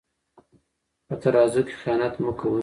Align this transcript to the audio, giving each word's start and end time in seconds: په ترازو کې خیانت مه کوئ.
په 1.07 1.15
ترازو 1.21 1.61
کې 1.67 1.75
خیانت 1.81 2.13
مه 2.23 2.31
کوئ. 2.39 2.59